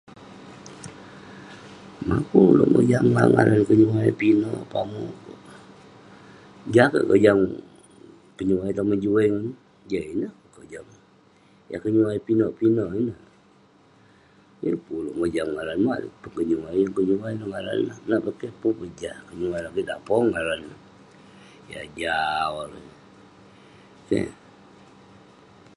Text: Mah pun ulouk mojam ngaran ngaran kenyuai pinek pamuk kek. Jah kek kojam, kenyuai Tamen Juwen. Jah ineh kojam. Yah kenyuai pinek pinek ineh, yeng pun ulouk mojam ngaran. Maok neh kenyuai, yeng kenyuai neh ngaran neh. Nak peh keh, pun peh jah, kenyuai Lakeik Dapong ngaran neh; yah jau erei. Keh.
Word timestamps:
Mah 2.07 2.19
pun 2.29 2.43
ulouk 2.51 2.71
mojam 2.75 3.03
ngaran 3.13 3.31
ngaran 3.33 3.61
kenyuai 3.69 4.11
pinek 4.19 4.61
pamuk 4.71 5.13
kek. 5.25 5.39
Jah 6.73 6.87
kek 6.93 7.05
kojam, 7.09 7.39
kenyuai 8.37 8.71
Tamen 8.77 8.99
Juwen. 9.03 9.33
Jah 9.91 10.03
ineh 10.13 10.33
kojam. 10.55 10.85
Yah 11.71 11.79
kenyuai 11.85 12.19
pinek 12.27 12.51
pinek 12.59 12.89
ineh, 13.01 13.19
yeng 14.63 14.79
pun 14.83 14.95
ulouk 15.01 15.17
mojam 15.21 15.47
ngaran. 15.55 15.77
Maok 15.85 15.99
neh 16.21 16.35
kenyuai, 16.37 16.77
yeng 16.81 16.93
kenyuai 16.97 17.33
neh 17.39 17.47
ngaran 17.51 17.79
neh. 17.87 17.97
Nak 18.07 18.19
peh 18.25 18.35
keh, 18.41 18.51
pun 18.61 18.71
peh 18.79 18.91
jah, 18.99 19.17
kenyuai 19.27 19.63
Lakeik 19.65 19.87
Dapong 19.89 20.25
ngaran 20.33 20.61
neh; 20.69 20.79
yah 21.71 21.85
jau 21.99 22.53
erei. 22.65 22.87
Keh. 24.07 24.27